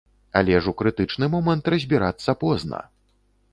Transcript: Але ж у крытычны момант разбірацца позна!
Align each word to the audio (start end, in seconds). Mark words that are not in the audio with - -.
Але 0.39 0.55
ж 0.63 0.71
у 0.71 0.77
крытычны 0.79 1.29
момант 1.35 1.71
разбірацца 1.75 2.37
позна! 2.47 2.83